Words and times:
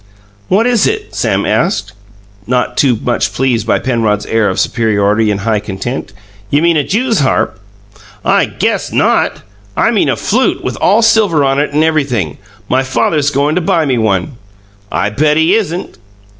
"What 0.47 0.65
is 0.65 0.87
it?" 0.87 1.13
Sam 1.13 1.45
asked, 1.45 1.93
not 2.47 2.75
too 2.75 2.97
much 3.03 3.31
pleased 3.35 3.67
by 3.67 3.77
Penrod's 3.77 4.25
air 4.25 4.49
of 4.49 4.59
superiority 4.59 5.29
and 5.29 5.41
high 5.41 5.59
content. 5.59 6.11
"You 6.49 6.63
mean 6.63 6.75
a 6.75 6.83
jew's 6.83 7.19
harp?" 7.19 7.59
"I 8.25 8.45
guess 8.45 8.91
not! 8.91 9.43
I 9.77 9.91
mean 9.91 10.09
a 10.09 10.15
flute 10.15 10.63
with 10.63 10.75
all 10.77 11.03
silver 11.03 11.43
on 11.45 11.59
it 11.59 11.71
and 11.71 11.83
everything. 11.83 12.39
My 12.67 12.81
father's 12.81 13.29
goin' 13.29 13.53
to 13.53 13.61
buy 13.61 13.85
me 13.85 13.99
one." 13.99 14.37
"I 14.91 15.11
bet 15.11 15.37
he 15.37 15.53
isn't!" 15.53 15.99